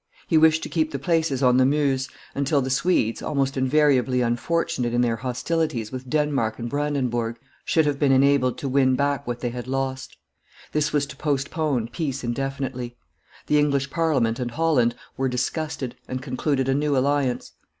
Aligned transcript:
He 0.25 0.35
wished 0.35 0.63
to 0.63 0.67
keep 0.69 0.89
the 0.89 0.97
places 0.97 1.43
on 1.43 1.57
the 1.57 1.63
Meuse, 1.63 2.09
until 2.33 2.59
the 2.59 2.71
Swedes, 2.71 3.21
almost 3.21 3.55
invariably 3.55 4.21
unfortunate 4.21 4.95
in 4.95 5.01
their 5.01 5.17
hostilities 5.17 5.91
with 5.91 6.09
Denmark 6.09 6.57
and 6.57 6.67
Brandenburg, 6.67 7.37
should 7.65 7.85
have 7.85 7.99
been 7.99 8.11
enabled 8.11 8.57
to 8.57 8.67
win 8.67 8.95
back 8.95 9.27
what 9.27 9.41
they 9.41 9.49
had 9.51 9.67
lost. 9.67 10.17
This 10.71 10.91
was 10.91 11.05
to 11.05 11.15
postpone 11.15 11.89
peace 11.89 12.23
indefinitely. 12.23 12.97
The 13.45 13.59
English 13.59 13.91
Parliament 13.91 14.39
and 14.39 14.49
Holland 14.49 14.95
were 15.17 15.29
disgusted, 15.29 15.93
and 16.07 16.19
concluded 16.19 16.67
a 16.67 16.73
new 16.73 16.97
alliance. 16.97 17.51